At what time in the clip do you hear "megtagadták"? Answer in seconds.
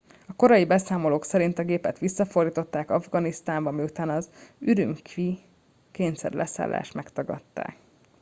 6.93-7.77